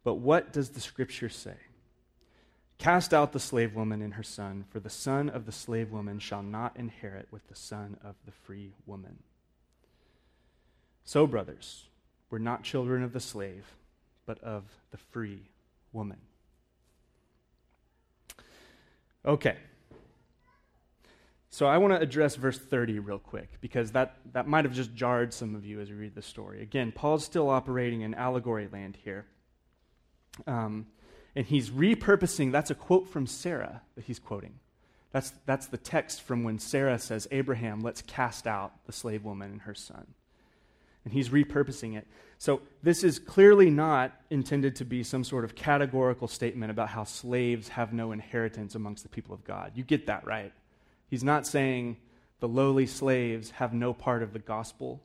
[0.04, 1.56] But what does the scripture say?
[2.78, 6.18] Cast out the slave woman and her son, for the son of the slave woman
[6.18, 9.22] shall not inherit with the son of the free woman.
[11.04, 11.84] So, brothers,
[12.30, 13.64] we're not children of the slave,
[14.26, 15.48] but of the free
[15.92, 16.18] woman.
[19.24, 19.56] Okay.
[21.50, 24.92] So I want to address verse 30 real quick because that, that might have just
[24.92, 26.60] jarred some of you as you read the story.
[26.62, 29.26] Again, Paul's still operating in allegory land here.
[30.46, 30.86] Um,
[31.36, 34.54] and he's repurposing, that's a quote from Sarah that he's quoting.
[35.12, 39.52] That's, that's the text from when Sarah says, Abraham, let's cast out the slave woman
[39.52, 40.06] and her son.
[41.04, 42.06] And he's repurposing it.
[42.38, 47.04] So this is clearly not intended to be some sort of categorical statement about how
[47.04, 49.72] slaves have no inheritance amongst the people of God.
[49.74, 50.52] You get that, right?
[51.08, 51.98] He's not saying
[52.40, 55.00] the lowly slaves have no part of the gospel.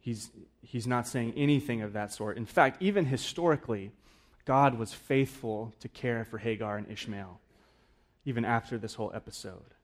[0.00, 0.30] He's,
[0.62, 2.36] he's not saying anything of that sort.
[2.36, 3.92] In fact, even historically,
[4.44, 7.40] God was faithful to care for Hagar and Ishmael,
[8.24, 9.74] even after this whole episode.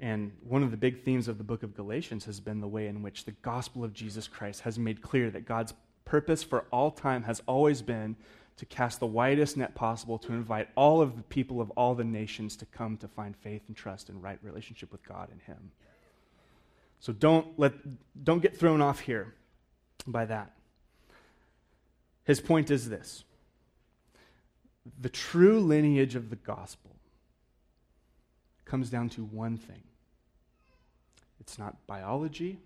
[0.00, 2.86] And one of the big themes of the book of Galatians has been the way
[2.86, 5.74] in which the gospel of Jesus Christ has made clear that God's
[6.04, 8.16] purpose for all time has always been
[8.58, 12.04] to cast the widest net possible to invite all of the people of all the
[12.04, 15.70] nations to come to find faith and trust and right relationship with God and Him.
[17.00, 17.72] So don't, let,
[18.24, 19.34] don't get thrown off here
[20.06, 20.52] by that.
[22.24, 23.24] His point is this
[25.00, 26.90] the true lineage of the gospel
[28.64, 29.82] comes down to one thing
[31.40, 32.58] it's not biology,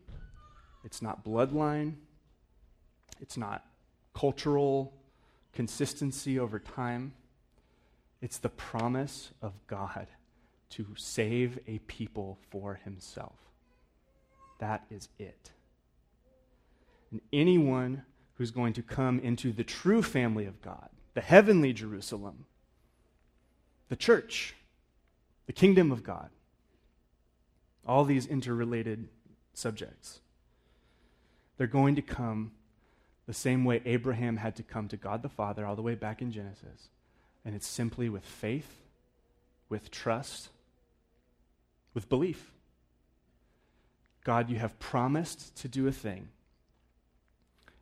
[0.85, 1.95] it's not bloodline,
[3.21, 3.65] it's not
[4.15, 4.93] cultural
[5.53, 7.13] consistency over time.
[8.21, 10.07] It's the promise of God
[10.71, 13.37] to save a people for himself.
[14.59, 15.51] That is it.
[17.11, 18.05] And anyone
[18.35, 22.47] who's going to come into the true family of God the heavenly Jerusalem,
[23.89, 24.55] the church,
[25.47, 26.31] the kingdom of God.
[27.87, 29.09] All these interrelated
[29.55, 30.21] subjects.
[31.57, 32.53] They're going to come
[33.27, 36.23] the same way Abraham had to come to God the Father all the way back
[36.23, 36.89] in Genesis.
[37.45, 38.83] And it's simply with faith,
[39.69, 40.49] with trust,
[41.95, 42.53] with belief.
[44.25, 46.29] God, you have promised to do a thing,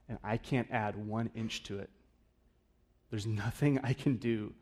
[0.08, 1.90] and I can't add one inch to it.
[3.10, 4.54] There's nothing I can do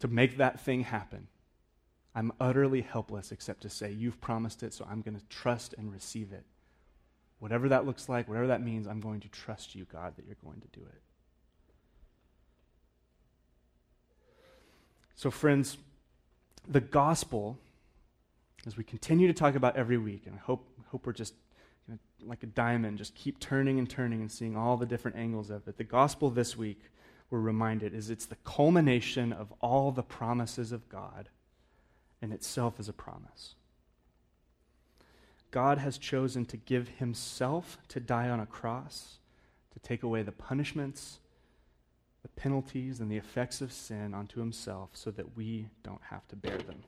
[0.00, 1.26] to make that thing happen.
[2.14, 5.92] I'm utterly helpless except to say, You've promised it, so I'm going to trust and
[5.92, 6.44] receive it.
[7.38, 10.36] Whatever that looks like, whatever that means, I'm going to trust you, God, that you're
[10.42, 11.02] going to do it.
[15.14, 15.78] So, friends,
[16.66, 17.58] the gospel,
[18.66, 21.34] as we continue to talk about every week, and I hope, hope we're just
[22.24, 25.66] like a diamond, just keep turning and turning and seeing all the different angles of
[25.68, 25.76] it.
[25.76, 26.80] The gospel this week
[27.30, 31.28] we're reminded is it's the culmination of all the promises of God
[32.22, 33.54] and itself is a promise.
[35.50, 39.18] God has chosen to give himself to die on a cross
[39.72, 41.18] to take away the punishments,
[42.22, 46.36] the penalties, and the effects of sin onto himself so that we don't have to
[46.36, 46.82] bear them.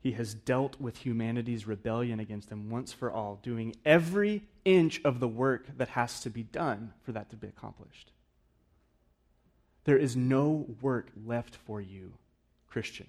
[0.00, 5.18] He has dealt with humanity's rebellion against him once for all, doing every inch of
[5.18, 8.12] the work that has to be done for that to be accomplished.
[9.84, 12.14] There is no work left for you,
[12.68, 13.06] Christian.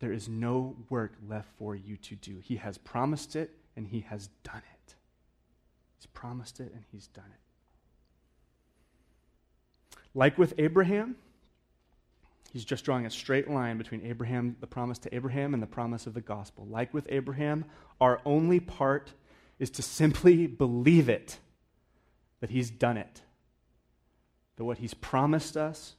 [0.00, 2.38] There is no work left for you to do.
[2.42, 4.94] He has promised it and he has done it.
[5.98, 7.40] He's promised it and he's done it.
[10.14, 11.16] Like with Abraham,
[12.50, 16.06] he's just drawing a straight line between Abraham, the promise to Abraham, and the promise
[16.06, 16.66] of the gospel.
[16.68, 17.66] Like with Abraham,
[18.00, 19.12] our only part
[19.58, 21.38] is to simply believe it,
[22.40, 23.20] that he's done it
[24.60, 25.94] that what He's promised us,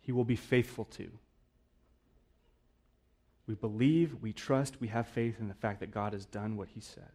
[0.00, 1.08] He will be faithful to.
[3.46, 6.66] We believe, we trust, we have faith in the fact that God has done what
[6.74, 7.12] He said.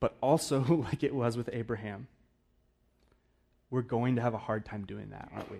[0.00, 2.08] But also, like it was with Abraham,
[3.70, 5.58] we're going to have a hard time doing that, aren't we?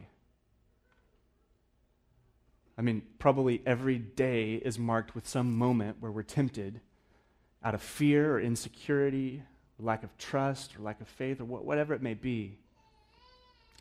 [2.76, 6.80] I mean, probably every day is marked with some moment where we're tempted
[7.62, 9.44] out of fear or insecurity
[9.80, 12.58] lack of trust or lack of faith or whatever it may be,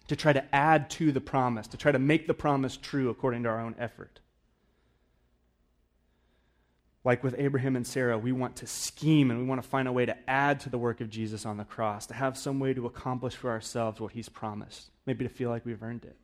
[0.07, 3.43] to try to add to the promise, to try to make the promise true according
[3.43, 4.19] to our own effort.
[7.03, 9.93] Like with Abraham and Sarah, we want to scheme and we want to find a
[9.93, 12.73] way to add to the work of Jesus on the cross, to have some way
[12.73, 16.17] to accomplish for ourselves what he's promised, maybe to feel like we've earned it.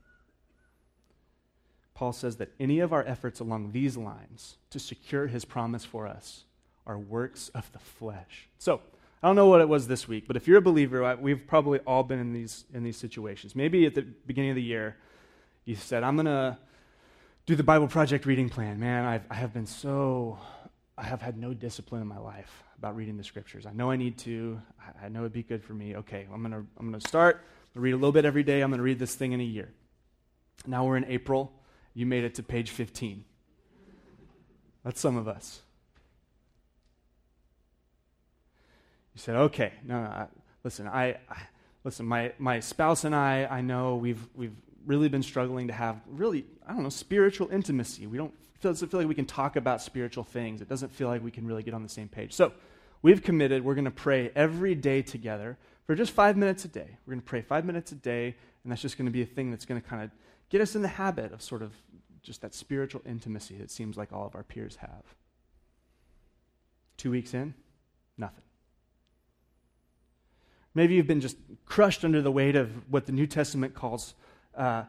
[1.94, 6.08] Paul says that any of our efforts along these lines to secure his promise for
[6.08, 6.44] us
[6.86, 8.50] are works of the flesh.
[8.58, 8.82] So,
[9.24, 11.80] I don't know what it was this week, but if you're a believer, we've probably
[11.80, 13.56] all been in these, in these situations.
[13.56, 14.98] Maybe at the beginning of the year,
[15.64, 16.58] you said, I'm going to
[17.46, 18.82] do the Bible Project reading plan.
[18.82, 20.40] Man, I've, I have been so,
[20.98, 23.66] I have had no discipline in my life about reading the scriptures.
[23.66, 24.62] I know I need to.
[25.02, 25.96] I, know it'd be good for me.
[25.96, 27.46] Okay, I'm going to I'm going to start.
[27.78, 28.60] I read a little bit every day.
[28.60, 29.72] I'm going to read this thing in a year.
[30.68, 31.54] Now we're in April.
[31.94, 33.24] You made it to page 15.
[34.84, 35.62] That's some of us.
[39.14, 40.28] You said, okay, no, no I,
[40.64, 41.42] listen, I, I,
[41.84, 44.56] listen, my, my spouse and I, I know we've, we've
[44.86, 48.08] really been struggling to have really, I don't know, spiritual intimacy.
[48.08, 50.62] We don't, it doesn't feel like we can talk about spiritual things.
[50.62, 52.34] It doesn't feel like we can really get on the same page.
[52.34, 52.54] So
[53.02, 56.98] we've committed, we're going to pray every day together for just five minutes a day.
[57.06, 59.26] We're going to pray five minutes a day, and that's just going to be a
[59.26, 60.12] thing that's going to kind of
[60.50, 61.74] get us in the habit of sort of
[62.22, 65.04] just that spiritual intimacy that seems like all of our peers have.
[66.96, 67.54] Two weeks in,
[68.18, 68.44] nothing.
[70.76, 74.16] Maybe you've been just crushed under the weight of what the New Testament calls
[74.56, 74.84] uh,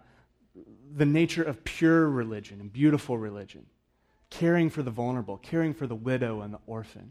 [0.96, 3.66] the nature of pure religion and beautiful religion,
[4.30, 7.10] caring for the vulnerable, caring for the widow and the orphan.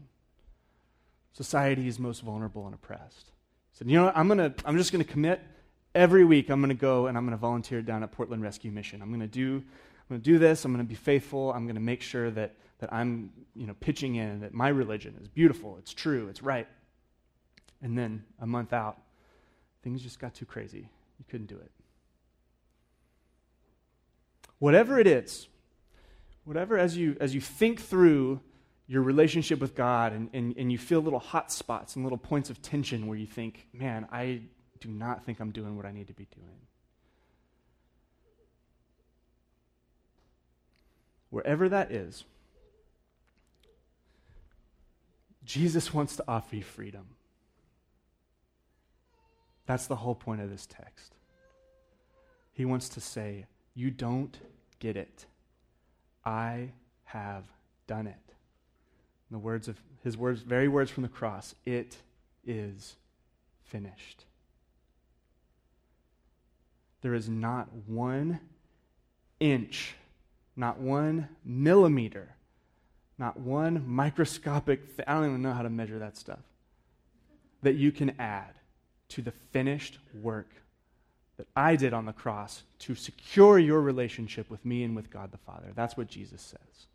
[1.32, 3.30] Society is most vulnerable and oppressed.
[3.72, 4.16] So, you know what?
[4.16, 5.40] I'm, gonna, I'm just going to commit
[5.94, 6.48] every week.
[6.48, 9.02] I'm going to go and I'm going to volunteer down at Portland Rescue Mission.
[9.02, 9.62] I'm going to do
[10.04, 10.64] I'm going to do this.
[10.64, 11.50] I'm going to be faithful.
[11.52, 15.16] I'm going to make sure that, that I'm you know, pitching in, that my religion
[15.22, 16.68] is beautiful, it's true, it's right.
[17.84, 18.98] And then a month out,
[19.84, 20.88] things just got too crazy.
[21.20, 21.70] You couldn't do it.
[24.58, 25.46] Whatever it is,
[26.42, 28.40] whatever as you, as you think through
[28.88, 32.50] your relationship with God and, and, and you feel little hot spots and little points
[32.50, 34.40] of tension where you think, man, I
[34.80, 36.64] do not think I'm doing what I need to be doing.
[41.34, 42.22] wherever that is,
[45.44, 47.06] Jesus wants to offer you freedom.
[49.66, 51.14] That's the whole point of this text.
[52.52, 54.36] He wants to say, You don't
[54.78, 55.26] get it.
[56.24, 56.70] I
[57.04, 57.44] have
[57.86, 58.14] done it.
[59.30, 61.96] In the words of his words, very words from the cross, it
[62.46, 62.96] is
[63.64, 64.24] finished.
[67.00, 68.40] There is not one
[69.40, 69.96] inch
[70.56, 72.34] not one millimeter,
[73.18, 76.40] not one microscopic, th- I don't even know how to measure that stuff,
[77.62, 78.54] that you can add
[79.10, 80.50] to the finished work
[81.36, 85.32] that I did on the cross to secure your relationship with me and with God
[85.32, 85.72] the Father.
[85.74, 86.86] That's what Jesus says.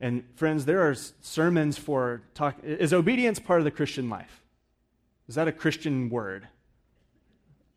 [0.00, 2.56] And friends, there are sermons for talk.
[2.62, 4.42] Is obedience part of the Christian life?
[5.28, 6.48] Is that a Christian word?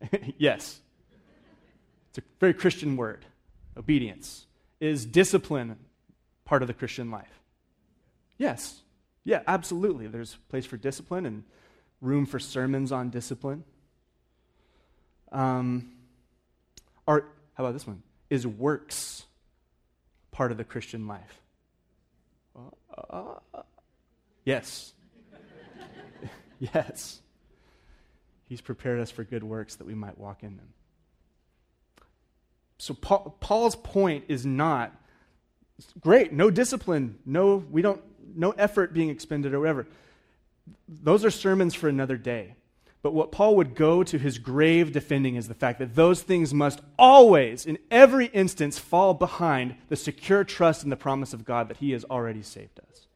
[0.38, 0.80] yes.
[2.10, 3.24] It's a very Christian word
[3.76, 4.46] obedience.
[4.80, 5.76] Is discipline
[6.44, 7.40] part of the Christian life?
[8.36, 8.80] Yes.
[9.24, 10.06] Yeah, absolutely.
[10.06, 11.44] There's place for discipline and
[12.00, 13.64] room for sermons on discipline.
[15.32, 15.92] Um,
[17.58, 18.04] how about this one?
[18.30, 19.24] Is works
[20.30, 21.40] part of the Christian life?
[23.10, 23.34] Uh,
[24.44, 24.92] yes.
[26.60, 27.20] yes.
[28.48, 30.68] He's prepared us for good works that we might walk in them.
[32.78, 34.94] So Paul, Paul's point is not
[35.98, 38.00] great, no discipline, no we don't
[38.36, 39.88] no effort being expended or whatever.
[40.88, 42.54] Those are sermons for another day.
[43.00, 46.52] But what Paul would go to his grave defending is the fact that those things
[46.52, 51.68] must always, in every instance, fall behind the secure trust in the promise of God
[51.68, 53.06] that he has already saved us.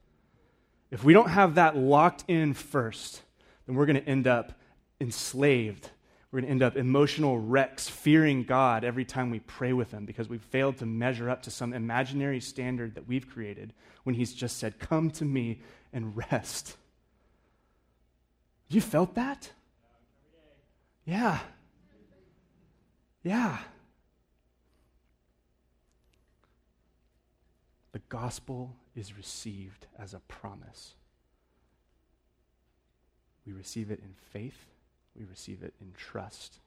[0.90, 3.22] If we don't have that locked in first,
[3.66, 4.52] then we're going to end up
[5.00, 5.90] enslaved
[6.32, 10.06] we're going to end up emotional wrecks, fearing God every time we pray with Him
[10.06, 13.74] because we've failed to measure up to some imaginary standard that we've created
[14.04, 15.60] when He's just said, Come to me
[15.92, 16.78] and rest.
[18.72, 19.50] You felt that?
[21.04, 21.38] Yeah.
[23.22, 23.58] Yeah.
[27.92, 30.94] The gospel is received as a promise.
[33.46, 34.66] We receive it in faith
[35.18, 36.58] we receive it in trust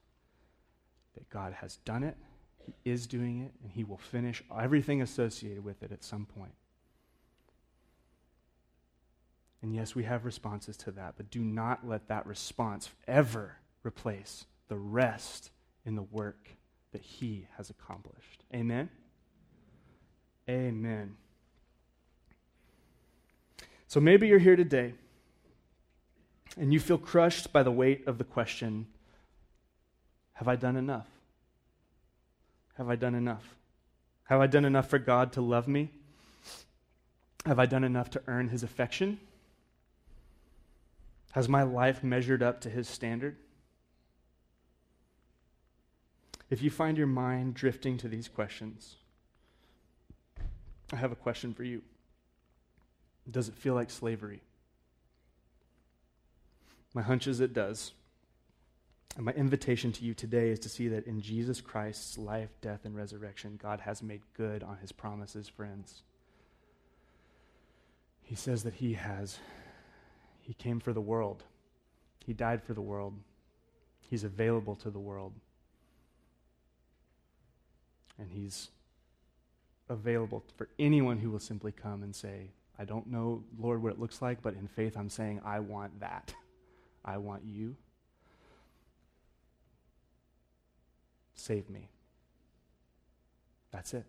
[1.14, 2.16] that God has done it,
[2.64, 6.52] He is doing it, and He will finish everything associated with it at some point.
[9.62, 14.44] And yes, we have responses to that, but do not let that response ever replace
[14.68, 15.50] the rest
[15.84, 16.50] in the work
[16.92, 18.44] that He has accomplished.
[18.54, 18.90] Amen?
[20.48, 21.16] Amen.
[23.88, 24.94] So maybe you're here today
[26.56, 28.86] and you feel crushed by the weight of the question
[30.34, 31.08] Have I done enough?
[32.76, 33.56] Have I done enough?
[34.24, 35.90] Have I done enough for God to love me?
[37.46, 39.20] Have I done enough to earn his affection?
[41.32, 43.36] Has my life measured up to his standard?
[46.48, 48.96] If you find your mind drifting to these questions,
[50.92, 51.82] I have a question for you.
[53.30, 54.40] Does it feel like slavery?
[56.94, 57.92] My hunch is it does.
[59.16, 62.84] And my invitation to you today is to see that in Jesus Christ's life, death,
[62.84, 66.02] and resurrection, God has made good on his promises, friends.
[68.22, 69.38] He says that he has,
[70.46, 71.42] he came for the world,
[72.24, 73.14] he died for the world,
[73.98, 75.32] he's available to the world,
[78.16, 78.68] and he's
[79.88, 83.98] available for anyone who will simply come and say, I don't know, Lord, what it
[83.98, 86.32] looks like, but in faith I'm saying, I want that.
[87.04, 87.74] I want you.
[91.34, 91.88] Save me.
[93.72, 94.06] That's it.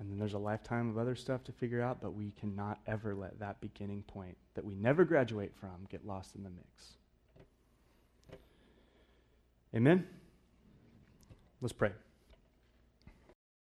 [0.00, 3.14] And then there's a lifetime of other stuff to figure out, but we cannot ever
[3.14, 6.94] let that beginning point that we never graduate from get lost in the mix.
[9.74, 10.06] Amen?
[11.60, 11.92] Let's pray.